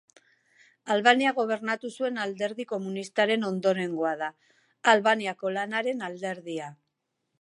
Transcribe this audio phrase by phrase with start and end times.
[0.93, 4.31] Albania gobernatu zuen alderdi komunistaren ondorengoa da:
[4.95, 6.73] Albaniako Lanaren Alderdia.